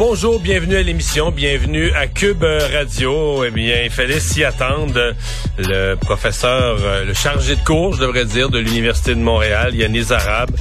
Bonjour, 0.00 0.40
bienvenue 0.40 0.76
à 0.76 0.82
l'émission, 0.82 1.30
bienvenue 1.30 1.92
à 1.92 2.06
Cube 2.06 2.42
Radio. 2.42 3.44
Eh 3.44 3.50
bien, 3.50 3.82
il 3.84 3.90
fallait 3.90 4.18
s'y 4.18 4.42
attendre. 4.42 5.12
Le 5.58 5.94
professeur, 5.96 6.78
euh, 6.80 7.04
le 7.04 7.12
chargé 7.12 7.54
de 7.54 7.60
cours, 7.60 7.92
je 7.92 8.00
devrais 8.00 8.24
dire, 8.24 8.48
de 8.48 8.58
l'Université 8.58 9.14
de 9.14 9.20
Montréal, 9.20 9.74
Yanis 9.74 10.10
Arabe, 10.10 10.52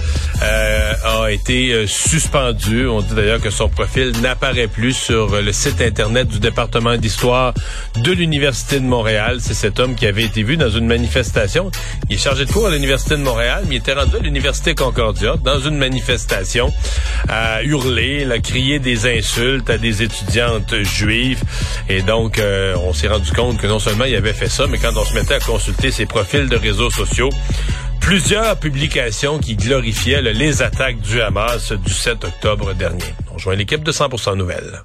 euh, 0.43 0.93
a 1.05 1.31
été 1.31 1.71
euh, 1.71 1.87
suspendu. 1.87 2.85
On 2.85 2.99
dit 2.99 3.13
d'ailleurs 3.13 3.39
que 3.39 3.49
son 3.49 3.69
profil 3.69 4.11
n'apparaît 4.21 4.67
plus 4.67 4.91
sur 4.91 5.41
le 5.41 5.53
site 5.53 5.79
Internet 5.79 6.27
du 6.27 6.39
département 6.39 6.97
d'histoire 6.97 7.53
de 7.95 8.11
l'Université 8.11 8.81
de 8.81 8.85
Montréal. 8.85 9.37
C'est 9.39 9.53
cet 9.53 9.79
homme 9.79 9.95
qui 9.95 10.05
avait 10.05 10.25
été 10.25 10.43
vu 10.43 10.57
dans 10.57 10.69
une 10.69 10.85
manifestation. 10.85 11.71
Il 12.09 12.17
est 12.17 12.19
chargé 12.19 12.43
de 12.43 12.51
cours 12.51 12.67
à 12.67 12.71
l'Université 12.71 13.15
de 13.15 13.23
Montréal, 13.23 13.63
mais 13.69 13.75
il 13.75 13.77
était 13.77 13.93
rendu 13.93 14.17
à 14.17 14.19
l'Université 14.19 14.75
Concordia 14.75 15.35
dans 15.41 15.61
une 15.61 15.77
manifestation 15.77 16.73
à 17.29 17.63
hurler, 17.63 18.29
à 18.29 18.39
crier 18.39 18.79
des 18.79 19.07
insultes 19.07 19.28
à 19.67 19.77
des 19.77 20.03
étudiantes 20.03 20.75
juives. 20.83 21.43
Et 21.87 22.01
donc, 22.01 22.39
euh, 22.39 22.75
on 22.83 22.93
s'est 22.93 23.07
rendu 23.07 23.31
compte 23.31 23.57
que 23.57 23.67
non 23.67 23.79
seulement 23.79 24.05
il 24.05 24.15
avait 24.15 24.33
fait 24.33 24.49
ça, 24.49 24.65
mais 24.67 24.77
quand 24.77 24.95
on 24.95 25.05
se 25.05 25.13
mettait 25.13 25.35
à 25.35 25.39
consulter 25.39 25.91
ses 25.91 26.05
profils 26.05 26.47
de 26.47 26.55
réseaux 26.55 26.89
sociaux, 26.89 27.29
plusieurs 27.99 28.57
publications 28.57 29.39
qui 29.39 29.55
glorifiaient 29.55 30.21
les 30.21 30.61
attaques 30.61 30.99
du 31.01 31.21
Hamas 31.21 31.71
du 31.73 31.93
7 31.93 32.23
octobre 32.25 32.73
dernier. 32.73 33.13
On 33.31 33.35
rejoint 33.35 33.55
l'équipe 33.55 33.83
de 33.83 33.91
100% 33.91 34.35
Nouvelles. 34.35 34.81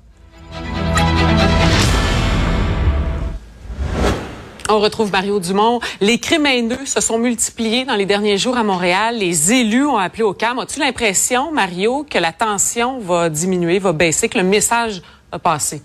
On 4.70 4.81
retrouve 4.81 5.12
Mario 5.12 5.41
Dumont. 5.41 5.81
Les 6.01 6.19
crimes 6.19 6.47
haineux 6.47 6.87
se 6.87 7.01
sont 7.03 7.19
multipliés 7.19 7.84
dans 7.84 7.97
les 7.97 8.07
derniers 8.07 8.39
jours 8.39 8.57
à 8.57 8.62
Montréal. 8.62 9.19
Les 9.19 9.53
élus 9.53 9.84
ont 9.84 9.98
appelé 9.98 10.23
au 10.23 10.33
calme. 10.33 10.59
As-tu 10.59 10.81
l'impression, 10.81 11.53
Mario, 11.53 12.06
que 12.09 12.19
la 12.19 12.33
tension 12.33 12.98
va 12.98 13.29
diminuer, 13.29 13.79
va 13.79 13.93
baisser, 13.93 14.31
que 14.31 14.39
le 14.39 14.45
message 14.45 15.03
a 15.31 15.39
passé? 15.39 15.83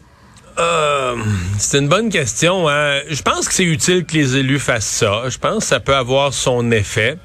Euh, 0.58 1.18
c'est 1.58 1.80
une 1.80 1.90
bonne 1.90 2.10
question. 2.10 2.70
Hein. 2.70 3.02
Je 3.10 3.22
pense 3.22 3.50
que 3.50 3.54
c'est 3.54 3.66
utile 3.66 4.06
que 4.06 4.14
les 4.14 4.38
élus 4.38 4.60
fassent 4.60 4.86
ça. 4.86 5.24
Je 5.28 5.38
pense 5.38 5.64
que 5.64 5.70
ça 5.70 5.82
peut 5.82 5.96
avoir 5.96 6.34
son 6.34 6.72
effet. 6.72 7.18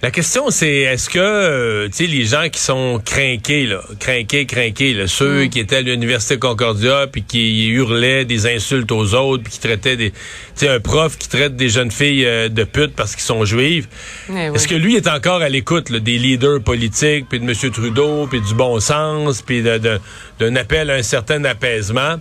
La 0.00 0.12
question, 0.12 0.50
c'est 0.50 0.82
est-ce 0.82 1.10
que 1.10 1.18
euh, 1.18 1.88
tu 1.88 1.92
sais 1.92 2.06
les 2.06 2.24
gens 2.24 2.48
qui 2.48 2.60
sont 2.60 3.02
craqués, 3.04 3.66
là, 3.66 3.80
craqués, 3.98 4.46
craqués, 4.46 4.94
là, 4.94 5.08
ceux 5.08 5.46
mm. 5.46 5.48
qui 5.48 5.58
étaient 5.58 5.76
à 5.76 5.80
l'université 5.80 6.38
Concordia 6.38 7.08
puis 7.10 7.24
qui 7.24 7.66
hurlaient 7.66 8.24
des 8.24 8.46
insultes 8.46 8.92
aux 8.92 9.14
autres 9.14 9.42
puis 9.42 9.54
qui 9.54 9.58
traitaient 9.58 9.96
des, 9.96 10.12
tu 10.12 10.18
sais 10.54 10.68
un 10.68 10.78
prof 10.78 11.18
qui 11.18 11.28
traite 11.28 11.56
des 11.56 11.68
jeunes 11.68 11.90
filles 11.90 12.24
euh, 12.26 12.48
de 12.48 12.62
putes 12.62 12.94
parce 12.94 13.16
qu'ils 13.16 13.24
sont 13.24 13.44
juives. 13.44 13.88
Eh 14.30 14.54
est-ce 14.54 14.68
que 14.68 14.76
lui 14.76 14.94
est 14.94 15.08
encore 15.08 15.42
à 15.42 15.48
l'écoute 15.48 15.90
des 15.90 16.18
leaders 16.18 16.62
politiques 16.62 17.26
puis 17.28 17.40
de 17.40 17.44
M. 17.44 17.72
Trudeau 17.72 18.28
puis 18.28 18.40
du 18.40 18.54
bon 18.54 18.78
sens 18.78 19.42
puis 19.42 19.64
d'un 19.64 20.56
appel 20.56 20.90
à 20.90 20.94
un 20.94 21.02
certain 21.02 21.44
apaisement? 21.44 22.20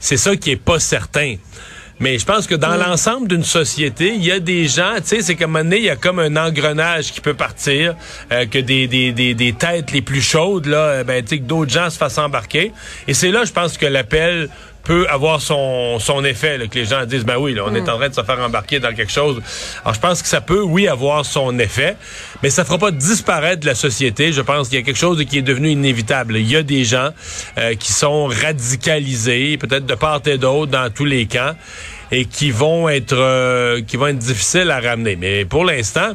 C'est 0.00 0.18
ça 0.18 0.36
qui 0.36 0.50
est 0.50 0.56
pas 0.62 0.80
certain. 0.80 1.36
Mais 1.98 2.18
je 2.18 2.26
pense 2.26 2.46
que 2.46 2.54
dans 2.54 2.76
l'ensemble 2.76 3.26
d'une 3.26 3.44
société, 3.44 4.14
il 4.14 4.24
y 4.24 4.30
a 4.30 4.38
des 4.38 4.66
gens, 4.68 4.96
tu 4.96 5.04
sais, 5.06 5.22
c'est 5.22 5.34
comme 5.34 5.56
un 5.56 5.62
moment 5.62 5.76
il 5.76 5.84
y 5.84 5.90
a 5.90 5.96
comme 5.96 6.18
un 6.18 6.36
engrenage 6.36 7.12
qui 7.12 7.22
peut 7.22 7.34
partir, 7.34 7.96
euh, 8.30 8.44
que 8.44 8.58
des, 8.58 8.86
des, 8.86 9.12
des, 9.12 9.32
des, 9.34 9.52
têtes 9.54 9.92
les 9.92 10.02
plus 10.02 10.20
chaudes, 10.20 10.66
là, 10.66 10.78
euh, 10.78 11.04
ben, 11.04 11.22
tu 11.22 11.30
sais, 11.30 11.38
que 11.38 11.44
d'autres 11.44 11.72
gens 11.72 11.88
se 11.88 11.96
fassent 11.96 12.18
embarquer. 12.18 12.72
Et 13.08 13.14
c'est 13.14 13.30
là, 13.30 13.44
je 13.44 13.52
pense 13.52 13.78
que 13.78 13.86
l'appel 13.86 14.50
peut 14.86 15.06
avoir 15.08 15.40
son, 15.42 15.98
son 15.98 16.24
effet, 16.24 16.58
là, 16.58 16.68
que 16.68 16.78
les 16.78 16.84
gens 16.84 17.04
disent, 17.06 17.24
ben 17.24 17.36
oui, 17.36 17.54
là, 17.54 17.64
on 17.66 17.74
est 17.74 17.80
mm. 17.80 17.90
en 17.90 17.96
train 17.96 18.08
de 18.08 18.14
se 18.14 18.22
faire 18.22 18.38
embarquer 18.38 18.78
dans 18.78 18.94
quelque 18.94 19.10
chose. 19.10 19.42
Alors, 19.82 19.94
je 19.94 20.00
pense 20.00 20.22
que 20.22 20.28
ça 20.28 20.40
peut, 20.40 20.62
oui, 20.62 20.86
avoir 20.86 21.26
son 21.26 21.58
effet, 21.58 21.96
mais 22.42 22.50
ça 22.50 22.64
fera 22.64 22.78
pas 22.78 22.92
disparaître 22.92 23.62
de 23.62 23.66
la 23.66 23.74
société. 23.74 24.32
Je 24.32 24.40
pense 24.42 24.68
qu'il 24.68 24.78
y 24.78 24.82
a 24.82 24.84
quelque 24.84 24.98
chose 24.98 25.22
qui 25.24 25.38
est 25.38 25.42
devenu 25.42 25.70
inévitable. 25.70 26.36
Il 26.36 26.48
y 26.48 26.54
a 26.54 26.62
des 26.62 26.84
gens 26.84 27.10
euh, 27.58 27.74
qui 27.74 27.90
sont 27.90 28.26
radicalisés, 28.26 29.58
peut-être 29.58 29.86
de 29.86 29.94
part 29.96 30.20
et 30.26 30.38
d'autre, 30.38 30.70
dans 30.70 30.88
tous 30.88 31.04
les 31.04 31.26
camps, 31.26 31.54
et 32.12 32.24
qui 32.24 32.52
vont 32.52 32.88
être, 32.88 33.16
euh, 33.16 33.82
qui 33.82 33.96
vont 33.96 34.06
être 34.06 34.18
difficiles 34.18 34.70
à 34.70 34.78
ramener. 34.78 35.16
Mais 35.16 35.44
pour 35.44 35.64
l'instant, 35.64 36.12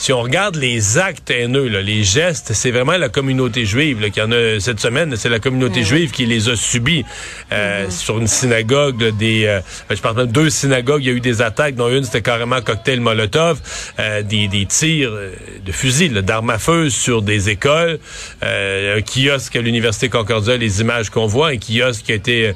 si 0.00 0.14
on 0.14 0.22
regarde 0.22 0.56
les 0.56 0.96
actes 0.96 1.30
haineux, 1.30 1.66
les 1.66 2.04
gestes, 2.04 2.54
c'est 2.54 2.70
vraiment 2.70 2.96
la 2.96 3.10
communauté 3.10 3.66
juive 3.66 4.00
là, 4.00 4.08
qui 4.08 4.22
en 4.22 4.32
a 4.32 4.58
cette 4.58 4.80
semaine. 4.80 5.14
C'est 5.14 5.28
la 5.28 5.40
communauté 5.40 5.82
juive 5.82 6.10
qui 6.10 6.24
les 6.24 6.48
a 6.48 6.56
subis 6.56 7.04
euh, 7.52 7.84
mm-hmm. 7.84 7.90
sur 7.90 8.18
une 8.18 8.26
synagogue. 8.26 9.14
des, 9.18 9.44
euh, 9.44 9.60
je 9.90 10.00
parle 10.00 10.16
de 10.16 10.24
deux 10.24 10.48
synagogues, 10.48 11.04
il 11.04 11.08
y 11.08 11.10
a 11.10 11.12
eu 11.12 11.20
des 11.20 11.42
attaques, 11.42 11.74
dont 11.74 11.90
une 11.90 12.04
c'était 12.04 12.22
carrément 12.22 12.62
cocktail 12.62 12.98
Molotov, 12.98 13.60
euh, 13.98 14.22
des, 14.22 14.48
des 14.48 14.64
tirs 14.64 15.12
de 15.66 15.70
fusils, 15.70 16.14
d'armes 16.22 16.48
à 16.48 16.58
feu 16.58 16.88
sur 16.88 17.20
des 17.20 17.50
écoles, 17.50 17.98
un 18.40 19.02
kiosque 19.02 19.54
à 19.56 19.60
l'université 19.60 20.08
Concordia, 20.08 20.56
les 20.56 20.80
images 20.80 21.10
qu'on 21.10 21.26
voit, 21.26 21.48
un 21.48 21.58
kiosque 21.58 22.06
qui 22.06 22.12
a 22.12 22.14
été, 22.14 22.54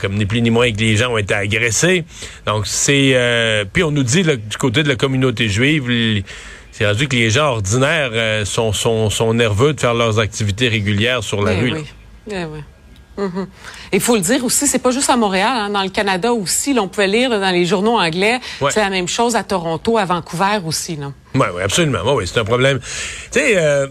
comme 0.00 0.14
ni 0.14 0.24
plus 0.24 0.40
ni 0.40 0.48
moins 0.48 0.72
que 0.72 0.78
les 0.78 0.96
gens 0.96 1.12
ont 1.12 1.18
été 1.18 1.34
agressés. 1.34 2.04
Donc 2.46 2.66
c'est, 2.66 3.66
puis 3.74 3.82
on 3.82 3.90
nous 3.90 4.02
dit 4.02 4.22
du 4.22 4.56
côté 4.58 4.82
de 4.82 4.88
la 4.88 4.96
communauté 4.96 5.50
juive 5.50 5.90
c'est 6.76 6.84
rendu 6.84 7.06
que 7.06 7.14
les 7.14 7.30
gens 7.30 7.52
ordinaires 7.52 8.10
euh, 8.12 8.44
sont, 8.44 8.72
sont, 8.72 9.08
sont, 9.08 9.32
nerveux 9.32 9.74
de 9.74 9.80
faire 9.80 9.94
leurs 9.94 10.18
activités 10.18 10.66
régulières 10.68 11.22
sur 11.22 11.40
la 11.40 11.52
eh 11.52 11.60
rue. 11.60 11.72
Oui. 11.72 11.84
Eh 12.32 12.44
oui. 12.46 12.58
Mhm. 13.16 13.46
Il 13.92 14.00
faut 14.00 14.16
le 14.16 14.20
dire 14.22 14.44
aussi, 14.44 14.66
c'est 14.66 14.80
pas 14.80 14.90
juste 14.90 15.08
à 15.08 15.16
Montréal, 15.16 15.52
hein, 15.54 15.70
dans 15.70 15.84
le 15.84 15.88
Canada 15.88 16.32
aussi. 16.32 16.74
L'on 16.74 16.88
pouvait 16.88 17.06
lire 17.06 17.30
dans 17.30 17.52
les 17.52 17.64
journaux 17.64 17.96
anglais. 17.96 18.40
C'est 18.70 18.80
la 18.80 18.90
même 18.90 19.06
chose 19.06 19.36
à 19.36 19.44
Toronto, 19.44 19.98
à 19.98 20.04
Vancouver 20.04 20.58
aussi. 20.66 20.98
Oui, 21.00 21.46
oui, 21.54 21.62
absolument. 21.62 22.00
Oui, 22.12 22.26
c'est 22.26 22.40
un 22.40 22.44
problème. 22.44 22.80
Tu 22.80 23.38
sais, 23.38 23.56
euh, 23.56 23.86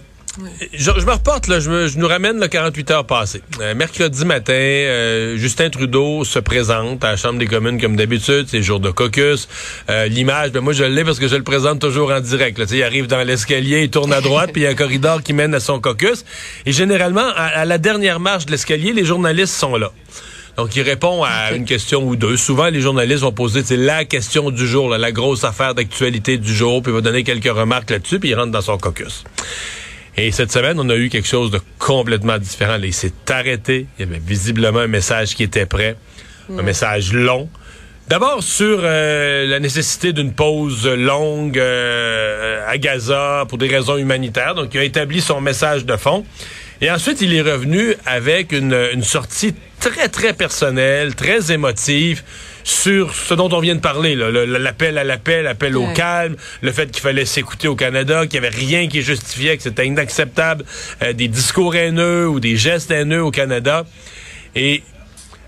je, 0.73 0.91
me 1.05 1.11
reporte, 1.11 1.47
là, 1.47 1.59
je, 1.59 1.69
me, 1.69 1.87
je 1.87 1.97
nous 1.97 2.07
ramène 2.07 2.39
le 2.39 2.47
48 2.47 2.91
heures 2.91 3.05
passées. 3.05 3.41
Euh, 3.61 3.75
mercredi 3.75 4.25
matin, 4.25 4.53
euh, 4.53 5.37
Justin 5.37 5.69
Trudeau 5.69 6.23
se 6.23 6.39
présente 6.39 7.03
à 7.03 7.11
la 7.11 7.17
Chambre 7.17 7.37
des 7.37 7.45
communes 7.45 7.79
comme 7.79 7.95
d'habitude, 7.95 8.47
c'est 8.49 8.63
jour 8.63 8.79
de 8.79 8.89
caucus. 8.89 9.47
Euh, 9.89 10.07
l'image, 10.07 10.51
ben 10.51 10.61
moi 10.61 10.73
je 10.73 10.83
l'ai 10.83 11.03
parce 11.03 11.19
que 11.19 11.27
je 11.27 11.35
le 11.35 11.43
présente 11.43 11.79
toujours 11.79 12.11
en 12.11 12.19
direct. 12.19 12.57
Là. 12.57 12.65
Il 12.71 12.83
arrive 12.83 13.07
dans 13.07 13.21
l'escalier, 13.21 13.83
il 13.83 13.89
tourne 13.91 14.11
à 14.11 14.21
droite, 14.21 14.49
puis 14.51 14.63
il 14.63 14.65
y 14.65 14.67
a 14.67 14.71
un 14.71 14.75
corridor 14.75 15.21
qui 15.21 15.33
mène 15.33 15.53
à 15.53 15.59
son 15.59 15.79
caucus. 15.79 16.25
Et 16.65 16.71
généralement, 16.71 17.27
à, 17.35 17.65
la 17.65 17.77
dernière 17.77 18.19
marche 18.19 18.47
de 18.47 18.51
l'escalier, 18.51 18.93
les 18.93 19.05
journalistes 19.05 19.53
sont 19.53 19.77
là. 19.77 19.91
Donc, 20.57 20.75
il 20.75 20.83
répond 20.83 21.23
à 21.23 21.51
une 21.53 21.65
question 21.65 22.03
ou 22.07 22.15
deux. 22.15 22.37
Souvent, 22.37 22.69
les 22.69 22.79
journalistes 22.79 23.21
vont 23.21 23.31
poser 23.31 23.63
la 23.75 24.05
question 24.05 24.51
du 24.51 24.67
jour, 24.67 24.89
la 24.89 25.11
grosse 25.11 25.43
affaire 25.43 25.73
d'actualité 25.73 26.37
du 26.37 26.53
jour, 26.53 26.83
puis 26.83 26.91
il 26.91 26.95
va 26.95 27.01
donner 27.01 27.23
quelques 27.23 27.51
remarques 27.51 27.89
là-dessus, 27.89 28.19
puis 28.19 28.29
il 28.29 28.35
rentre 28.35 28.51
dans 28.51 28.61
son 28.61 28.77
caucus. 28.77 29.23
Et 30.15 30.31
cette 30.31 30.51
semaine, 30.51 30.79
on 30.79 30.89
a 30.89 30.95
eu 30.95 31.09
quelque 31.09 31.27
chose 31.27 31.49
de 31.49 31.59
complètement 31.79 32.37
différent. 32.37 32.77
il 32.81 32.93
s'est 32.93 33.13
arrêté. 33.29 33.87
Il 33.97 34.05
y 34.05 34.09
avait 34.09 34.21
visiblement 34.23 34.79
un 34.79 34.87
message 34.87 35.35
qui 35.35 35.43
était 35.43 35.65
prêt. 35.65 35.95
Un 36.55 36.61
message 36.61 37.13
long. 37.13 37.49
D'abord 38.09 38.43
sur 38.43 38.81
euh, 38.83 39.47
la 39.47 39.59
nécessité 39.59 40.11
d'une 40.11 40.33
pause 40.33 40.85
longue 40.85 41.57
euh, 41.57 42.61
à 42.67 42.77
Gaza 42.77 43.45
pour 43.47 43.57
des 43.57 43.67
raisons 43.67 43.97
humanitaires. 43.97 44.55
Donc, 44.55 44.73
il 44.73 44.79
a 44.81 44.83
établi 44.83 45.21
son 45.21 45.41
message 45.41 45.85
de 45.85 45.95
fond. 45.95 46.25
Et 46.81 46.91
ensuite, 46.91 47.21
il 47.21 47.33
est 47.33 47.41
revenu 47.41 47.95
avec 48.05 48.51
une, 48.51 48.77
une 48.93 49.03
sortie 49.03 49.55
très, 49.79 50.09
très 50.09 50.33
personnelle, 50.33 51.15
très 51.15 51.51
émotive 51.51 52.23
sur 52.63 53.13
ce 53.13 53.33
dont 53.33 53.49
on 53.51 53.59
vient 53.59 53.75
de 53.75 53.81
parler, 53.81 54.15
l'appel 54.15 54.97
à 54.97 55.03
l'appel, 55.03 55.43
l'appel 55.43 55.77
au 55.77 55.87
calme, 55.93 56.35
le 56.61 56.71
fait 56.71 56.89
qu'il 56.91 57.01
fallait 57.01 57.25
s'écouter 57.25 57.67
au 57.67 57.75
Canada, 57.75 58.25
qu'il 58.25 58.39
n'y 58.39 58.47
avait 58.47 58.55
rien 58.55 58.87
qui 58.87 59.01
justifiait, 59.01 59.57
que 59.57 59.63
c'était 59.63 59.85
inacceptable, 59.85 60.63
euh, 61.01 61.13
des 61.13 61.27
discours 61.27 61.75
haineux 61.75 62.27
ou 62.27 62.39
des 62.39 62.55
gestes 62.55 62.91
haineux 62.91 63.23
au 63.23 63.31
Canada. 63.31 63.85
Et 64.55 64.83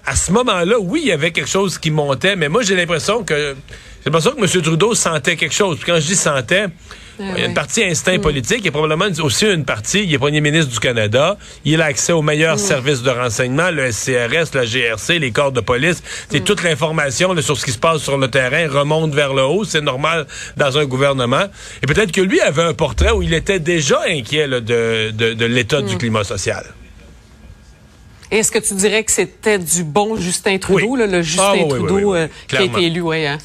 à 0.05 0.15
ce 0.15 0.31
moment-là, 0.33 0.79
oui, 0.79 1.01
il 1.03 1.07
y 1.07 1.11
avait 1.11 1.31
quelque 1.31 1.49
chose 1.49 1.77
qui 1.77 1.91
montait, 1.91 2.35
mais 2.35 2.49
moi 2.49 2.61
j'ai 2.63 2.75
l'impression 2.75 3.23
que 3.23 3.55
c'est 4.05 4.11
pas 4.11 4.21
ça 4.21 4.29
que 4.29 4.39
M. 4.39 4.61
Trudeau 4.61 4.93
sentait 4.93 5.35
quelque 5.35 5.55
chose. 5.55 5.79
quand 5.83 5.95
je 5.95 6.05
dis 6.05 6.15
sentait, 6.15 6.67
il 7.19 7.39
y 7.39 7.41
a 7.41 7.45
une 7.45 7.55
partie 7.55 7.83
instinct 7.83 8.19
mm. 8.19 8.21
politique. 8.21 8.59
Il 8.59 8.65
y 8.65 8.67
a 8.67 8.71
probablement 8.71 9.07
aussi 9.23 9.47
une 9.47 9.65
partie, 9.65 10.03
il 10.03 10.13
est 10.13 10.19
premier 10.19 10.41
ministre 10.41 10.71
du 10.71 10.79
Canada. 10.79 11.37
Il 11.63 11.81
a 11.81 11.85
accès 11.85 12.13
aux 12.13 12.21
meilleurs 12.21 12.57
mm. 12.57 12.59
services 12.59 13.01
de 13.01 13.09
renseignement, 13.09 13.71
le 13.71 13.91
SCRS, 13.91 14.53
la 14.53 14.65
GRC, 14.65 15.17
les 15.17 15.31
corps 15.31 15.51
de 15.51 15.61
police. 15.61 16.03
C'est 16.29 16.41
mm. 16.41 16.43
toute 16.43 16.61
l'information 16.61 17.35
sur 17.41 17.57
ce 17.57 17.65
qui 17.65 17.71
se 17.71 17.79
passe 17.79 18.03
sur 18.03 18.19
le 18.19 18.27
terrain 18.27 18.67
remonte 18.69 19.15
vers 19.15 19.33
le 19.33 19.41
haut. 19.41 19.63
C'est 19.63 19.81
normal 19.81 20.27
dans 20.55 20.77
un 20.77 20.85
gouvernement. 20.85 21.45
Et 21.81 21.87
peut-être 21.87 22.11
que 22.11 22.21
lui 22.21 22.39
avait 22.41 22.61
un 22.61 22.75
portrait 22.75 23.09
où 23.09 23.23
il 23.23 23.33
était 23.33 23.59
déjà 23.59 24.01
inquiet 24.07 24.47
de, 24.47 25.09
de, 25.09 25.45
l'état 25.45 25.81
du 25.81 25.97
climat 25.97 26.23
social. 26.23 26.63
Est-ce 28.31 28.51
que 28.51 28.59
tu 28.59 28.73
dirais 28.73 29.03
que 29.03 29.11
c'était 29.11 29.59
du 29.59 29.83
bon 29.83 30.15
Justin 30.15 30.57
Trudeau, 30.57 30.95
le 30.95 31.21
Justin 31.21 31.65
ah, 31.65 31.67
Trudeau 31.67 32.15
euh, 32.15 32.27
qui 32.47 32.57
a 32.57 32.63
été 32.63 32.83
élu? 32.83 33.01
Oui, 33.01 33.25
hein, 33.25 33.37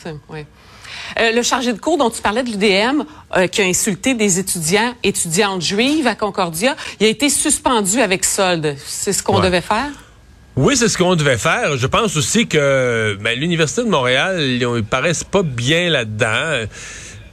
euh, 1.18 1.32
le 1.32 1.42
chargé 1.42 1.72
de 1.72 1.78
cours 1.78 1.98
dont 1.98 2.10
tu 2.10 2.22
parlais 2.22 2.42
de 2.42 2.50
l'UDM, 2.50 3.02
euh, 3.36 3.46
qui 3.48 3.62
a 3.62 3.64
insulté 3.64 4.14
des 4.14 4.38
étudiants, 4.38 4.94
étudiantes 5.02 5.62
juives 5.62 6.06
à 6.06 6.14
Concordia, 6.14 6.76
il 7.00 7.06
a 7.06 7.08
été 7.08 7.28
suspendu 7.28 8.00
avec 8.00 8.24
solde. 8.24 8.76
C'est 8.84 9.12
ce 9.12 9.22
qu'on 9.22 9.40
devait 9.40 9.60
faire? 9.60 9.90
Oui, 10.56 10.76
c'est 10.76 10.88
ce 10.88 10.98
qu'on 10.98 11.16
devait 11.16 11.38
faire. 11.38 11.76
Je 11.76 11.86
pense 11.86 12.16
aussi 12.16 12.46
que 12.46 13.16
ben, 13.20 13.38
l'Université 13.38 13.82
de 13.82 13.88
Montréal, 13.88 14.40
ils 14.40 14.84
paraissent 14.84 15.24
pas 15.24 15.42
bien 15.42 15.90
là-dedans. 15.90 16.66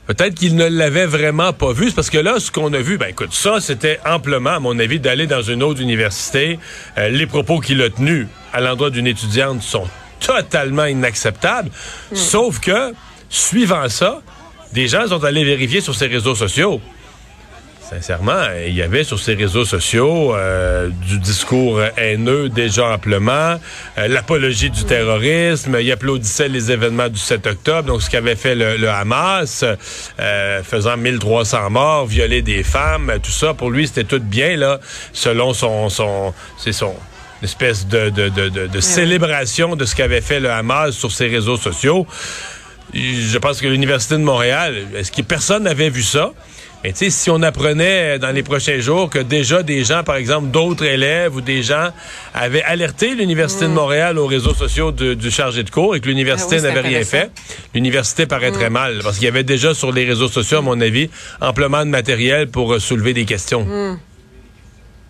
Peut-être 0.07 0.36
qu'il 0.36 0.56
ne 0.56 0.65
l'avait 0.65 1.06
vraiment 1.06 1.51
pas 1.54 1.74
vu. 1.74 1.92
parce 1.92 2.09
que 2.09 2.18
là, 2.18 2.39
ce 2.39 2.50
qu'on 2.50 2.71
a 2.74 2.80
vu, 2.80 2.98
ben 2.98 3.07
écoute, 3.07 3.33
ça, 3.33 3.59
c'était 3.59 4.00
amplement, 4.06 4.51
à 4.51 4.59
mon 4.59 4.80
avis, 4.80 5.00
d'aller 5.00 5.27
dans 5.27 5.42
une 5.42 5.62
autre 5.62 5.81
université. 5.81 6.59
Euh, 6.98 7.09
les 7.09 7.27
propos 7.27 7.59
qu'il 7.59 7.81
a 7.81 7.89
tenus 7.89 8.27
à 8.54 8.62
l'endroit 8.62 8.89
d'une 8.89 9.07
étudiante 9.07 9.62
sont 9.62 9.88
totalement 10.19 10.86
inacceptables. 10.86 11.69
Hmm. 12.12 12.15
Sauf 12.15 12.59
que, 12.59 12.94
suivant 13.30 13.89
ça, 13.89 14.21
des 14.74 14.88
gens 14.88 15.07
sont 15.07 15.24
allés 15.24 15.44
vérifier 15.44 15.81
sur 15.81 15.94
ses 15.94 16.07
réseaux 16.07 16.36
sociaux. 16.36 16.81
Sincèrement, 17.89 18.44
il 18.66 18.74
y 18.74 18.81
avait 18.81 19.06
sur 19.06 19.18
ces 19.18 19.34
réseaux 19.34 19.63
sociaux 19.63 20.36
euh, 20.36 20.89
du 21.07 21.19
discours 21.19 21.81
haineux 21.95 22.50
déjà 22.50 22.89
amplement, 22.89 23.57
euh, 23.98 24.07
l'apologie 24.10 24.69
du 24.69 24.84
terrorisme, 24.84 25.78
il 25.80 25.89
applaudissait 25.89 26.50
les 26.50 26.69
événements 26.69 27.07
du 27.07 27.18
7 27.18 27.48
octobre, 27.48 27.88
donc 27.88 28.01
ce 28.01 28.10
qu'avait 28.10 28.36
fait 28.36 28.56
le, 28.56 28.89
Hamas, 28.89 29.63
euh, 30.19 30.63
faisant 30.63 30.98
1300 30.98 31.69
morts, 31.69 32.07
violer 32.07 32.42
des 32.42 32.62
femmes, 32.62 33.13
tout 33.24 33.31
ça, 33.31 33.54
pour 33.54 33.72
lui, 33.72 33.88
c'était 33.88 34.04
tout 34.04 34.19
bien, 34.19 34.57
là, 34.57 34.81
selon 35.13 35.54
son... 35.54 35.88
son 35.88 36.34
c'est 36.57 36.74
son 36.74 36.94
espèce 37.44 37.88
de, 37.88 38.10
de, 38.10 38.30
de, 38.30 38.50
de 38.50 38.80
célébration 38.81 39.75
de 39.75 39.86
ce 39.86 39.95
qu'avait 39.95 40.22
fait 40.22 40.39
le 40.39 40.50
Hamas 40.50 40.92
sur 40.92 41.12
ses 41.12 41.28
réseaux 41.28 41.57
sociaux. 41.57 42.07
Je 42.94 43.38
pense 43.38 43.62
que 43.62 43.68
l'Université 43.68 44.16
de 44.16 44.24
Montréal, 44.24 44.75
est-ce 44.95 45.12
que 45.12 45.22
personne 45.22 45.63
n'avait 45.63 45.89
vu 45.89 46.01
ça? 46.01 46.31
Mais 46.83 46.91
tu 46.91 47.00
sais, 47.00 47.09
si 47.09 47.29
on 47.29 47.41
apprenait 47.41 48.19
dans 48.19 48.31
les 48.31 48.44
prochains 48.44 48.79
jours 48.79 49.09
que 49.09 49.19
déjà 49.19 49.63
des 49.63 49.83
gens, 49.83 50.03
par 50.03 50.15
exemple, 50.15 50.50
d'autres 50.50 50.85
élèves 50.85 51.35
ou 51.35 51.41
des 51.41 51.63
gens 51.63 51.89
avaient 52.33 52.63
alerté 52.63 53.15
l'Université 53.15 53.65
de 53.65 53.71
mm. 53.71 53.74
Montréal 53.74 54.18
aux 54.19 54.27
réseaux 54.27 54.53
sociaux 54.53 54.91
du 54.91 55.31
chargé 55.31 55.63
de 55.63 55.69
cours 55.69 55.95
et 55.95 56.00
que 56.00 56.07
l'université 56.07 56.57
ah 56.59 56.62
n'avait 56.62 56.81
rien 56.81 57.03
fait, 57.03 57.31
l'université 57.74 58.25
paraîtrait 58.25 58.69
mm. 58.69 58.74
mal. 58.74 59.00
Parce 59.03 59.18
qu'il 59.18 59.25
y 59.25 59.29
avait 59.29 59.44
déjà 59.44 59.74
sur 59.74 59.91
les 59.91 60.06
réseaux 60.06 60.27
sociaux, 60.27 60.59
à 60.59 60.62
mon 60.62 60.79
avis, 60.79 61.09
amplement 61.41 61.83
de 61.83 61.89
matériel 61.89 62.47
pour 62.47 62.74
euh, 62.74 62.79
soulever 62.79 63.13
des 63.13 63.25
questions. 63.25 63.65
Mm. 63.65 64.00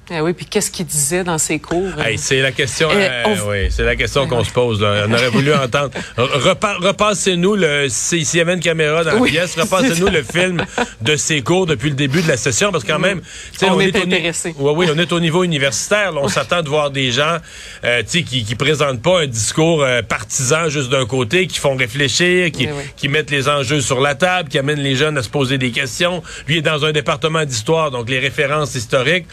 Eh 0.09 0.21
oui, 0.21 0.31
puis 0.33 0.45
qu'est-ce 0.45 0.71
qu'il 0.71 0.85
disait 0.85 1.23
dans 1.23 1.37
ses 1.37 1.59
cours? 1.59 1.91
c'est 2.15 2.41
la 2.41 2.51
question, 2.53 2.89
euh, 2.93 3.35
oui, 3.47 3.67
c'est 3.69 3.83
la 3.83 3.95
question 3.95 4.25
qu'on 4.27 4.43
se 4.43 4.51
pose. 4.51 4.81
Là. 4.81 5.05
On 5.07 5.13
aurait 5.13 5.29
voulu 5.29 5.53
entendre. 5.53 5.91
repassez-nous 6.17 7.55
le 7.55 7.87
s'il 7.89 8.23
y 8.35 8.39
avait 8.39 8.53
une 8.53 8.61
caméra 8.61 9.03
dans 9.03 9.19
la 9.19 9.21
pièce, 9.21 9.55
repassez-nous 9.59 10.07
le 10.07 10.23
film 10.23 10.63
de 11.01 11.15
ses 11.17 11.41
cours 11.41 11.65
depuis 11.65 11.89
le 11.89 11.95
début 11.95 12.21
de 12.21 12.27
la 12.27 12.37
session, 12.37 12.71
parce 12.71 12.85
que 12.85 12.91
quand 12.91 12.99
même, 12.99 13.21
on, 13.63 13.73
on, 13.73 13.79
est, 13.81 13.95
intéressé. 13.95 14.55
Oui, 14.57 14.71
oui, 14.75 14.87
on 14.93 14.97
est 14.97 15.11
au 15.11 15.19
niveau 15.19 15.43
universitaire. 15.43 16.13
on 16.15 16.29
s'attend 16.29 16.61
de 16.61 16.69
voir 16.69 16.89
des 16.89 17.11
gens, 17.11 17.37
euh, 17.83 18.03
qui 18.03 18.23
qui 18.23 18.55
présentent 18.55 19.01
pas 19.01 19.21
un 19.21 19.27
discours 19.27 19.83
euh, 19.83 20.01
partisan 20.01 20.69
juste 20.69 20.89
d'un 20.89 21.05
côté, 21.05 21.47
qui 21.47 21.59
font 21.59 21.75
réfléchir, 21.75 22.51
qui, 22.51 22.69
qui 22.95 23.09
mettent 23.09 23.31
les 23.31 23.49
enjeux 23.49 23.81
sur 23.81 23.99
la 23.99 24.15
table, 24.15 24.49
qui 24.49 24.57
amènent 24.57 24.79
les 24.79 24.95
jeunes 24.95 25.17
à 25.17 25.23
se 25.23 25.29
poser 25.29 25.57
des 25.57 25.71
questions. 25.71 26.23
Lui 26.47 26.57
est 26.57 26.61
dans 26.61 26.85
un 26.85 26.91
département 26.91 27.43
d'histoire, 27.43 27.91
donc 27.91 28.09
les 28.09 28.19
références 28.19 28.75
historiques. 28.75 29.25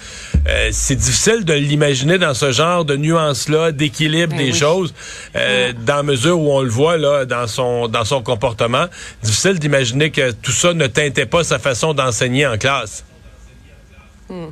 Euh, 0.49 0.64
euh, 0.65 0.69
c'est 0.73 0.97
difficile 0.97 1.45
de 1.45 1.55
l'imaginer 1.55 2.19
dans 2.19 2.35
ce 2.35 2.53
genre 2.53 2.85
de 2.85 2.97
nuances-là, 2.97 3.73
d'équilibre 3.73 4.37
ben 4.37 4.39
des 4.39 4.53
choses, 4.53 4.95
euh, 5.37 5.73
dans 5.87 5.97
la 5.97 6.03
mesure 6.03 6.39
où 6.41 6.51
on 6.53 6.63
le 6.63 6.71
voit 6.71 6.97
là 6.97 7.25
dans 7.25 7.47
son 7.47 7.89
dans 7.89 8.05
son 8.05 8.23
comportement. 8.23 8.87
Difficile 9.23 9.59
d'imaginer 9.59 10.11
que 10.11 10.33
tout 10.33 10.53
ça 10.53 10.75
ne 10.75 10.87
teintait 10.87 11.27
pas 11.27 11.45
sa 11.45 11.59
façon 11.59 11.95
d'enseigner 11.95 12.47
en 12.47 12.59
classe. 12.59 13.05
Hmm. 14.29 14.49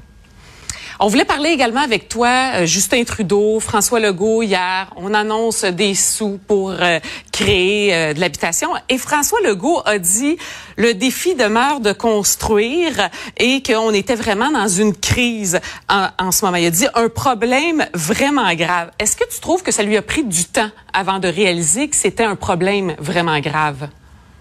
On 1.05 1.09
voulait 1.09 1.25
parler 1.25 1.51
également 1.51 1.81
avec 1.81 2.09
toi, 2.09 2.53
euh, 2.55 2.65
Justin 2.65 3.03
Trudeau, 3.03 3.59
François 3.59 3.99
Legault 3.99 4.45
hier. 4.45 4.87
On 4.95 5.15
annonce 5.15 5.65
des 5.65 5.97
sous 5.97 6.39
pour 6.47 6.71
euh, 6.71 7.01
créer 7.33 7.93
euh, 7.93 8.15
de 8.15 8.21
l'habitation. 8.21 8.69
Et 8.89 8.99
François 8.99 9.41
Legault 9.41 9.83
a 9.85 9.99
dit 9.99 10.37
le 10.77 10.95
défi 10.95 11.35
demeure 11.35 11.81
de 11.81 11.93
construire 11.93 13.11
et 13.37 13.65
qu'on 13.65 13.93
était 13.93 14.15
vraiment 14.15 14.53
dans 14.53 14.69
une 14.69 14.95
crise 14.95 15.59
en, 15.89 16.07
en, 16.21 16.31
ce 16.31 16.45
moment. 16.45 16.59
Il 16.59 16.67
a 16.67 16.71
dit 16.71 16.87
un 16.95 17.09
problème 17.09 17.85
vraiment 17.95 18.55
grave. 18.55 18.93
Est-ce 19.01 19.17
que 19.17 19.29
tu 19.29 19.41
trouves 19.41 19.65
que 19.65 19.73
ça 19.73 19.83
lui 19.83 19.97
a 19.97 20.03
pris 20.03 20.23
du 20.23 20.45
temps 20.45 20.71
avant 20.93 21.19
de 21.19 21.27
réaliser 21.27 21.89
que 21.89 21.97
c'était 21.97 22.23
un 22.23 22.37
problème 22.37 22.95
vraiment 23.01 23.41
grave? 23.41 23.89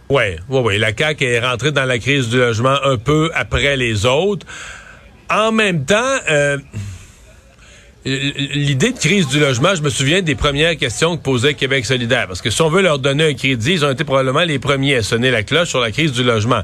Oui, 0.10 0.36
oui, 0.48 0.60
oui. 0.64 0.78
La 0.78 0.96
CAQ 0.96 1.26
est 1.26 1.40
rentrée 1.40 1.72
dans 1.72 1.86
la 1.86 1.98
crise 1.98 2.30
du 2.30 2.38
logement 2.38 2.78
un 2.84 2.98
peu 2.98 3.32
après 3.34 3.78
les 3.78 4.06
autres 4.06 4.46
en 5.32 5.52
même 5.52 5.86
temps, 5.86 6.18
euh, 6.30 6.58
l'idée 8.04 8.92
de 8.92 8.98
crise 8.98 9.28
du 9.28 9.40
logement, 9.40 9.76
je 9.76 9.82
me 9.82 9.90
souviens 9.90 10.22
des 10.22 10.36
premières 10.36 10.76
questions 10.76 11.18
que 11.18 11.22
posait 11.22 11.54
Québec 11.54 11.86
solidaire. 11.86 12.28
Parce 12.28 12.42
que 12.42 12.50
si 12.50 12.62
on 12.62 12.70
veut 12.70 12.82
leur 12.82 13.00
donner 13.00 13.26
un 13.26 13.34
crédit, 13.34 13.74
ils 13.74 13.86
ont 13.86 13.92
été 13.92 14.04
probablement 14.04 14.44
les 14.44 14.60
premiers 14.60 14.96
à 14.96 15.04
sonner 15.04 15.32
la 15.32 15.44
cloche 15.44 15.70
sur 15.70 15.80
la 15.80 15.92
crise 15.92 16.12
du 16.12 16.24
logement. 16.24 16.62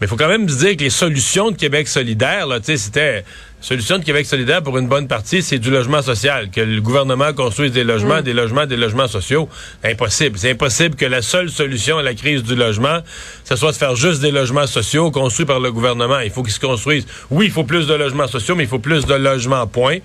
Mais 0.00 0.06
il 0.06 0.08
faut 0.08 0.16
quand 0.16 0.28
même 0.28 0.48
se 0.48 0.58
dire 0.58 0.76
que 0.76 0.84
les 0.84 0.90
solutions 0.90 1.50
de 1.50 1.56
Québec 1.56 1.88
solidaire, 1.88 2.46
là, 2.46 2.58
c'était 2.62 3.24
solution 3.64 3.96
de 3.96 4.04
Québec 4.04 4.26
solidaire 4.26 4.62
pour 4.62 4.76
une 4.76 4.88
bonne 4.88 5.08
partie, 5.08 5.42
c'est 5.42 5.58
du 5.58 5.70
logement 5.70 6.02
social. 6.02 6.50
Que 6.50 6.60
le 6.60 6.82
gouvernement 6.82 7.32
construise 7.32 7.72
des 7.72 7.82
logements, 7.82 8.18
mm. 8.18 8.22
des 8.22 8.34
logements, 8.34 8.66
des 8.66 8.76
logements 8.76 9.08
sociaux. 9.08 9.48
Impossible. 9.82 10.38
C'est 10.38 10.50
impossible 10.50 10.96
que 10.96 11.06
la 11.06 11.22
seule 11.22 11.48
solution 11.48 11.96
à 11.96 12.02
la 12.02 12.12
crise 12.12 12.42
du 12.42 12.56
logement, 12.56 12.98
ce 13.44 13.56
soit 13.56 13.72
de 13.72 13.76
faire 13.76 13.96
juste 13.96 14.20
des 14.20 14.32
logements 14.32 14.66
sociaux 14.66 15.10
construits 15.10 15.46
par 15.46 15.60
le 15.60 15.72
gouvernement. 15.72 16.20
Il 16.20 16.30
faut 16.30 16.42
qu'ils 16.42 16.52
se 16.52 16.60
construisent. 16.60 17.06
Oui, 17.30 17.46
il 17.46 17.52
faut 17.52 17.64
plus 17.64 17.86
de 17.86 17.94
logements 17.94 18.26
sociaux, 18.26 18.54
mais 18.54 18.64
il 18.64 18.68
faut 18.68 18.78
plus 18.78 19.06
de 19.06 19.14
logements, 19.14 19.66
point. 19.66 19.96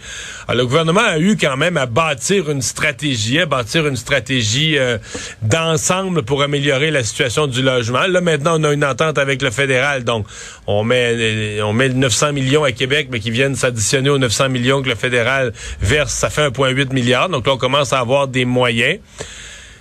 Alors, 0.47 0.59
le 0.59 0.65
gouvernement 0.65 1.05
a 1.05 1.19
eu 1.19 1.35
quand 1.35 1.57
même 1.57 1.75
à 1.75 1.85
bâtir 1.85 2.49
une 2.49 2.61
stratégie, 2.61 3.41
à 3.41 3.45
bâtir 3.45 3.85
une 3.87 3.97
stratégie 3.97 4.77
euh, 4.77 4.97
d'ensemble 5.41 6.23
pour 6.23 6.43
améliorer 6.43 6.91
la 6.91 7.03
situation 7.03 7.45
du 7.45 7.61
logement. 7.61 8.07
Là, 8.07 8.21
maintenant, 8.21 8.57
on 8.57 8.63
a 8.63 8.71
une 8.71 8.85
entente 8.85 9.17
avec 9.17 9.41
le 9.41 9.51
fédéral, 9.51 10.05
donc 10.05 10.27
on 10.65 10.85
met, 10.85 11.61
on 11.61 11.73
met 11.73 11.89
900 11.89 12.31
millions 12.31 12.63
à 12.63 12.71
Québec, 12.71 13.09
mais 13.11 13.19
qui 13.19 13.31
viennent 13.31 13.48
s'additionner 13.55 14.09
aux 14.09 14.17
900 14.17 14.49
millions 14.49 14.81
que 14.81 14.89
le 14.89 14.95
fédéral 14.95 15.53
verse, 15.81 16.13
ça 16.13 16.29
fait 16.29 16.47
1,8 16.47 16.93
milliard. 16.93 17.29
Donc 17.29 17.47
là, 17.47 17.53
on 17.53 17.57
commence 17.57 17.93
à 17.93 17.99
avoir 17.99 18.27
des 18.27 18.45
moyens. 18.45 18.99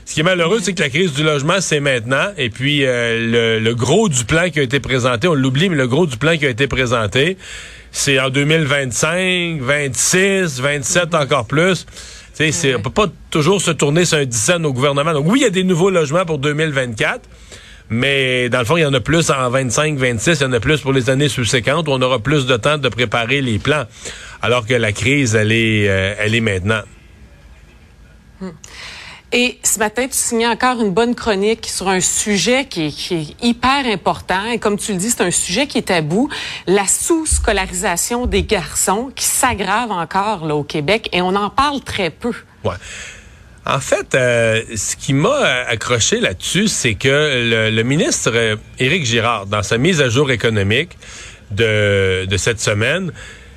Ce 0.08 0.14
qui 0.14 0.20
est 0.20 0.24
malheureux, 0.24 0.60
c'est 0.62 0.72
que 0.72 0.82
la 0.82 0.88
crise 0.88 1.12
du 1.12 1.22
logement, 1.22 1.60
c'est 1.60 1.80
maintenant. 1.80 2.28
Et 2.38 2.48
puis, 2.48 2.86
euh, 2.86 3.60
le, 3.60 3.74
gros 3.74 4.08
du 4.08 4.24
plan 4.24 4.48
qui 4.48 4.58
a 4.58 4.62
été 4.62 4.80
présenté, 4.80 5.28
on 5.28 5.34
l'oublie, 5.34 5.68
mais 5.68 5.76
le 5.76 5.86
gros 5.86 6.06
du 6.06 6.16
plan 6.16 6.38
qui 6.38 6.46
a 6.46 6.48
été 6.48 6.66
présenté, 6.66 7.36
c'est 7.92 8.18
en 8.18 8.30
2025, 8.30 9.60
26, 9.60 10.60
27 10.60 11.14
encore 11.14 11.46
plus. 11.46 11.84
Tu 12.34 12.50
sais, 12.52 12.74
on 12.74 12.80
peut 12.80 12.88
pas 12.88 13.08
toujours 13.30 13.60
se 13.60 13.70
tourner 13.70 14.06
sur 14.06 14.16
un 14.16 14.24
dixaine 14.24 14.64
au 14.64 14.72
gouvernement. 14.72 15.12
Donc 15.12 15.26
oui, 15.28 15.40
il 15.40 15.42
y 15.42 15.46
a 15.46 15.50
des 15.50 15.64
nouveaux 15.64 15.90
logements 15.90 16.24
pour 16.24 16.38
2024. 16.38 17.20
Mais 17.90 18.48
dans 18.48 18.58
le 18.58 18.64
fond, 18.64 18.76
il 18.76 18.82
y 18.82 18.86
en 18.86 18.92
a 18.92 19.00
plus 19.00 19.30
en 19.30 19.48
25, 19.48 19.96
26, 19.96 20.40
il 20.40 20.42
y 20.42 20.46
en 20.46 20.52
a 20.52 20.60
plus 20.60 20.80
pour 20.80 20.92
les 20.92 21.08
années 21.08 21.28
subséquentes 21.28 21.88
où 21.88 21.92
on 21.92 22.02
aura 22.02 22.18
plus 22.18 22.46
de 22.46 22.56
temps 22.56 22.78
de 22.78 22.88
préparer 22.88 23.40
les 23.40 23.58
plans. 23.58 23.84
Alors 24.42 24.66
que 24.66 24.74
la 24.74 24.92
crise, 24.92 25.34
elle 25.34 25.52
est, 25.52 25.88
euh, 25.88 26.14
elle 26.18 26.34
est 26.34 26.40
maintenant. 26.40 26.82
Hmm. 28.40 28.50
Et 29.30 29.58
ce 29.62 29.78
matin, 29.78 30.06
tu 30.06 30.16
signais 30.16 30.46
encore 30.46 30.80
une 30.80 30.90
bonne 30.90 31.14
chronique 31.14 31.66
sur 31.66 31.88
un 31.88 32.00
sujet 32.00 32.64
qui 32.64 32.86
est, 32.86 33.44
hyper 33.44 33.84
important. 33.86 34.46
Et 34.50 34.58
comme 34.58 34.78
tu 34.78 34.92
le 34.92 34.98
dis, 34.98 35.10
c'est 35.10 35.22
un 35.22 35.30
sujet 35.30 35.66
qui 35.66 35.78
est 35.78 35.88
tabou. 35.88 36.30
La 36.66 36.86
sous-scolarisation 36.86 38.24
des 38.24 38.42
garçons 38.42 39.10
qui 39.14 39.24
s'aggrave 39.24 39.90
encore 39.90 40.46
là, 40.46 40.56
au 40.56 40.62
Québec 40.62 41.10
et 41.12 41.20
on 41.20 41.34
en 41.36 41.50
parle 41.50 41.82
très 41.82 42.08
peu. 42.08 42.32
Ouais. 42.64 42.76
En 43.68 43.80
fait, 43.80 44.14
euh, 44.14 44.62
ce 44.76 44.96
qui 44.96 45.12
m'a 45.12 45.36
accroché 45.68 46.20
là-dessus, 46.20 46.68
c'est 46.68 46.94
que 46.94 47.68
le, 47.70 47.82
ministre 47.82 48.30
euh, 48.34 48.56
Éric 48.78 49.04
Girard, 49.04 49.44
dans 49.44 49.62
sa 49.62 49.76
mise 49.76 50.00
à 50.00 50.08
jour 50.08 50.30
économique 50.30 50.96
de, 51.50 52.24
de 52.24 52.36
cette 52.38 52.60
semaine, 52.60 53.12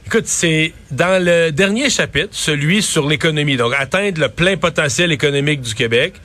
écoute, 0.06 0.26
c'est 0.26 0.74
dans 0.92 1.24
le 1.24 1.52
dernier 1.52 1.90
chapitre, 1.90 2.32
celui 2.32 2.82
sur 2.82 3.08
l'économie, 3.08 3.56
donc 3.56 3.74
atteindre 3.78 4.20
le 4.20 4.28
plein 4.28 4.58
potentiel 4.58 5.14
économique 5.14 5.62
du 5.62 5.74
Québec. 5.74 6.16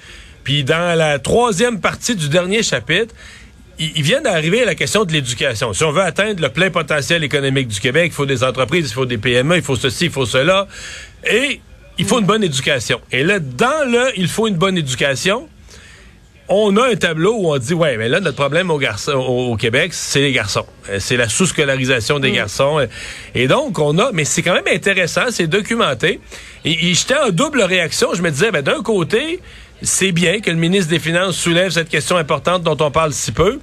Puis 0.43 0.65
dans 0.65 0.99
la 0.99 1.21
troisième 1.21 1.81
partie 1.81 2.17
du 2.17 2.29
dernier 2.29 2.65
chapitre, 2.65 3.15
il 3.79 4.03
vient 4.03 4.21
d'arriver 4.21 4.63
à 4.63 4.65
la 4.65 4.75
question 4.75 5.05
de 5.05 5.13
l'éducation. 5.13 5.73
Si 5.75 5.85
on 5.85 5.93
veut 5.93 6.03
atteindre 6.03 6.43
le 6.43 6.49
plein 6.49 6.71
potentiel 6.71 7.23
économique 7.23 7.69
du 7.69 7.79
Québec, 7.79 8.07
il 8.07 8.15
faut 8.15 8.27
des 8.27 8.43
entreprises, 8.43 8.89
il 8.89 8.95
faut 8.95 9.07
des 9.07 9.19
PME, 9.19 9.57
il 9.57 9.63
faut 9.63 9.77
ceci, 9.77 10.07
il 10.07 10.11
faut 10.11 10.27
cela. 10.27 10.67
Et 11.31 11.61
il 11.99 12.05
faut 12.05 12.19
une 12.19 12.27
bonne 12.27 12.45
éducation. 12.45 13.01
Et 13.13 13.23
là, 13.23 13.39
dans 13.39 13.91
le 13.91 14.11
il 14.17 14.29
faut 14.29 14.47
une 14.47 14.57
bonne 14.57 14.77
éducation, 14.77 15.49
on 16.49 16.77
a 16.77 16.91
un 16.91 16.95
tableau 16.95 17.35
où 17.35 17.53
on 17.53 17.59
dit 17.59 17.75
ouais 17.75 17.97
mais 17.97 18.09
là 18.09 18.21
notre 18.21 18.37
problème 18.37 18.71
au, 18.71 18.79
garçon, 18.79 19.13
au, 19.13 19.57
Québec 19.57 19.93
c'est 19.93 20.21
les 20.21 20.33
garçons. 20.33 20.67
Euh, 20.89 20.99
c'est 21.01 21.17
la 21.17 21.29
sous-scolarisation 21.29 22.21
des 22.21 22.31
mm. 22.31 22.35
garçons. 22.35 22.87
Et 23.35 23.49
donc 23.49 23.79
on 23.79 23.99
a 23.99 24.13
mais 24.13 24.25
c'est 24.25 24.43
quand 24.43 24.55
même 24.55 24.69
intéressant 24.73 25.23
c'est 25.31 25.49
documenté. 25.49 26.21
Et, 26.65 26.95
j'étais 26.95 27.17
en 27.17 27.31
double 27.31 27.63
réaction. 27.63 28.15
Je 28.15 28.23
me 28.23 28.31
disais 28.31 28.51
ben 28.53 28.63
d'un 28.63 28.83
côté 28.83 29.41
c'est 29.83 30.13
bien 30.13 30.41
que 30.41 30.51
le 30.51 30.57
ministre 30.57 30.91
des 30.91 30.99
Finances 30.99 31.37
soulève 31.37 31.71
cette 31.71 31.89
question 31.89 32.17
importante 32.17 32.63
dont 32.63 32.77
on 32.81 32.91
parle 32.91 33.13
si 33.13 33.33
peu. 33.33 33.59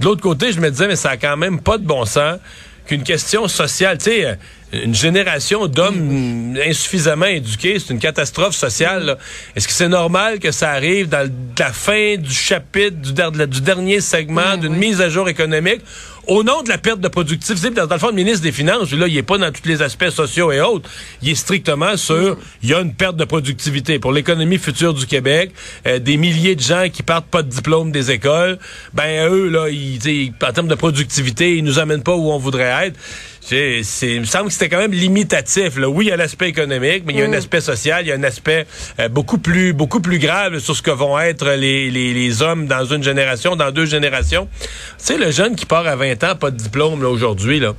De 0.00 0.04
l'autre 0.04 0.22
côté 0.22 0.52
je 0.52 0.60
me 0.60 0.70
disais 0.70 0.86
mais 0.86 0.96
ça 0.96 1.10
a 1.10 1.16
quand 1.16 1.36
même 1.36 1.60
pas 1.60 1.76
de 1.76 1.84
bon 1.84 2.04
sens 2.06 2.38
qu'une 2.86 3.02
question 3.02 3.48
sociale 3.48 3.98
tu 3.98 4.04
sais 4.04 4.38
une 4.72 4.94
génération 4.94 5.66
d'hommes 5.66 6.56
insuffisamment 6.66 7.26
éduqués, 7.26 7.78
c'est 7.78 7.92
une 7.92 7.98
catastrophe 7.98 8.54
sociale. 8.54 9.18
Est-ce 9.54 9.68
que 9.68 9.74
c'est 9.74 9.88
normal 9.88 10.38
que 10.38 10.50
ça 10.50 10.70
arrive 10.70 11.08
dans 11.08 11.30
la 11.58 11.72
fin 11.72 12.16
du 12.16 12.32
chapitre, 12.32 12.96
du, 12.96 13.12
du 13.12 13.60
dernier 13.60 14.00
segment, 14.00 14.56
d'une 14.56 14.74
mise 14.74 15.00
à 15.00 15.10
jour 15.10 15.28
économique, 15.28 15.82
au 16.26 16.42
nom 16.42 16.62
de 16.62 16.68
la 16.68 16.78
perte 16.78 17.00
de 17.00 17.08
productivité? 17.08 17.70
Dans, 17.70 17.86
le 17.90 17.98
fond, 17.98 18.08
le 18.08 18.14
ministre 18.14 18.42
des 18.42 18.52
Finances, 18.52 18.92
là, 18.92 19.06
il 19.08 19.16
est 19.16 19.22
pas 19.22 19.38
dans 19.38 19.50
tous 19.50 19.66
les 19.66 19.82
aspects 19.82 20.10
sociaux 20.10 20.52
et 20.52 20.60
autres. 20.60 20.88
Il 21.22 21.30
est 21.30 21.34
strictement 21.34 21.96
sur, 21.96 22.38
il 22.62 22.70
y 22.70 22.74
a 22.74 22.80
une 22.80 22.94
perte 22.94 23.16
de 23.16 23.24
productivité 23.24 23.98
pour 23.98 24.12
l'économie 24.12 24.58
future 24.58 24.94
du 24.94 25.06
Québec, 25.06 25.52
euh, 25.86 25.98
des 25.98 26.16
milliers 26.16 26.56
de 26.56 26.60
gens 26.60 26.86
qui 26.92 27.02
partent 27.02 27.26
pas 27.26 27.42
de 27.42 27.48
diplôme 27.48 27.92
des 27.92 28.10
écoles. 28.10 28.58
Ben, 28.94 29.28
eux, 29.28 29.48
là, 29.48 29.68
ils, 29.68 30.32
en 30.42 30.52
termes 30.52 30.68
de 30.68 30.74
productivité, 30.74 31.56
ils 31.56 31.64
nous 31.64 31.78
amènent 31.78 32.02
pas 32.02 32.14
où 32.14 32.30
on 32.30 32.38
voudrait 32.38 32.86
être. 32.86 32.98
C'est, 33.44 33.82
il 34.02 34.20
me 34.20 34.24
semble 34.24 34.46
que 34.46 34.52
c'était 34.52 34.68
quand 34.68 34.78
même 34.78 34.92
limitatif. 34.92 35.76
Là. 35.76 35.88
Oui, 35.88 36.06
il 36.06 36.08
y 36.08 36.12
a 36.12 36.16
l'aspect 36.16 36.48
économique, 36.48 37.02
mais 37.04 37.12
il 37.12 37.18
y 37.18 37.22
a 37.22 37.24
un 37.24 37.28
mm. 37.28 37.34
aspect 37.34 37.60
social, 37.60 38.04
il 38.04 38.08
y 38.08 38.12
a 38.12 38.14
un 38.14 38.22
aspect 38.22 38.66
euh, 39.00 39.08
beaucoup 39.08 39.38
plus 39.38 39.72
beaucoup 39.72 40.00
plus 40.00 40.20
grave 40.20 40.60
sur 40.60 40.76
ce 40.76 40.82
que 40.82 40.92
vont 40.92 41.18
être 41.18 41.50
les, 41.50 41.90
les, 41.90 42.14
les, 42.14 42.42
hommes 42.42 42.66
dans 42.66 42.84
une 42.84 43.02
génération, 43.02 43.56
dans 43.56 43.72
deux 43.72 43.84
générations. 43.84 44.48
Tu 44.60 44.68
sais, 44.98 45.18
le 45.18 45.32
jeune 45.32 45.56
qui 45.56 45.66
part 45.66 45.86
à 45.88 45.96
20 45.96 46.22
ans, 46.22 46.36
pas 46.36 46.52
de 46.52 46.56
diplôme 46.56 47.02
là, 47.02 47.08
aujourd'hui, 47.08 47.58
là. 47.58 47.74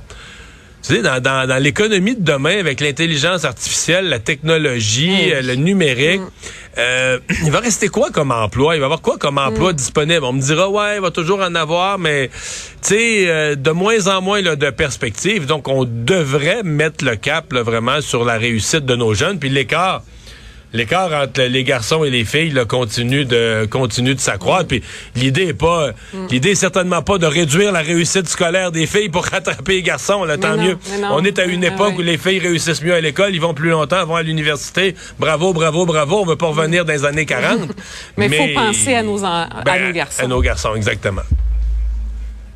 Tu 0.86 0.96
sais, 0.96 1.02
dans, 1.02 1.18
dans, 1.18 1.48
dans 1.48 1.56
l'économie 1.56 2.14
de 2.14 2.22
demain, 2.22 2.58
avec 2.58 2.82
l'intelligence 2.82 3.46
artificielle, 3.46 4.10
la 4.10 4.18
technologie, 4.18 5.32
euh, 5.32 5.40
le 5.40 5.54
numérique, 5.54 6.20
euh, 6.76 7.18
il 7.44 7.50
va 7.50 7.60
rester 7.60 7.88
quoi 7.88 8.10
comme 8.10 8.30
emploi? 8.30 8.76
Il 8.76 8.80
va 8.80 8.84
y 8.84 8.84
avoir 8.84 9.00
quoi 9.00 9.16
comme 9.16 9.38
emploi 9.38 9.72
mm. 9.72 9.76
disponible? 9.76 10.24
On 10.24 10.34
me 10.34 10.42
dira, 10.42 10.68
ouais, 10.68 10.96
il 10.96 11.00
va 11.00 11.10
toujours 11.10 11.40
en 11.40 11.54
avoir, 11.54 11.98
mais 11.98 12.28
tu 12.28 12.88
sais, 12.88 13.24
euh, 13.28 13.54
de 13.54 13.70
moins 13.70 14.08
en 14.08 14.20
moins 14.20 14.42
là, 14.42 14.56
de 14.56 14.68
perspectives. 14.68 15.46
Donc, 15.46 15.68
on 15.68 15.86
devrait 15.86 16.62
mettre 16.62 17.02
le 17.02 17.16
cap 17.16 17.50
là, 17.54 17.62
vraiment 17.62 18.02
sur 18.02 18.26
la 18.26 18.36
réussite 18.36 18.84
de 18.84 18.94
nos 18.94 19.14
jeunes. 19.14 19.38
Puis 19.38 19.48
l'écart 19.48 20.02
l'écart 20.74 21.12
entre 21.12 21.42
les 21.42 21.64
garçons 21.64 22.04
et 22.04 22.10
les 22.10 22.24
filles 22.24 22.50
là, 22.50 22.66
continue 22.66 23.24
de 23.24 23.66
continue 23.70 24.14
de 24.14 24.20
s'accroître. 24.20 24.68
Puis 24.68 24.82
l'idée 25.16 25.46
est 25.46 25.54
pas 25.54 25.92
mm. 26.12 26.26
l'idée 26.30 26.50
est 26.50 26.56
certainement 26.56 27.00
pas 27.00 27.16
de 27.16 27.26
réduire 27.26 27.72
la 27.72 27.80
réussite 27.80 28.28
scolaire 28.28 28.72
des 28.72 28.86
filles 28.86 29.08
pour 29.08 29.24
rattraper 29.32 29.76
les 29.76 29.82
garçons. 29.82 30.24
Là, 30.24 30.36
tant 30.36 30.56
mieux. 30.56 30.76
On 31.10 31.24
est 31.24 31.38
à 31.38 31.44
une 31.44 31.64
époque 31.64 31.94
où 31.96 32.02
les 32.02 32.18
filles 32.18 32.40
réussissent 32.40 32.82
mieux 32.82 32.94
à 32.94 33.00
l'école, 33.00 33.34
ils 33.34 33.40
vont 33.40 33.54
plus 33.54 33.70
longtemps, 33.70 34.04
vont 34.04 34.16
à 34.16 34.22
l'université. 34.22 34.94
Bravo, 35.18 35.52
bravo, 35.52 35.86
bravo. 35.86 36.20
On 36.20 36.26
veut 36.26 36.36
pas 36.36 36.48
revenir 36.48 36.84
dans 36.84 36.92
les 36.92 37.04
années 37.04 37.26
40. 37.26 37.60
mais 38.16 38.26
il 38.26 38.34
faut 38.34 38.60
penser 38.60 38.94
à 38.94 39.02
nos, 39.02 39.20
ben, 39.20 39.86
nos 39.86 39.92
garçons. 39.92 40.22
À 40.22 40.26
nos 40.26 40.40
garçons, 40.40 40.74
exactement. 40.74 41.22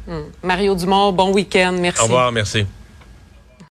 Mm. 0.07 0.21
Mario 0.43 0.75
Dumont, 0.75 1.13
bon 1.13 1.33
week-end. 1.33 1.77
Merci. 1.79 2.01
Au 2.01 2.05
revoir, 2.05 2.33
merci. 2.33 2.67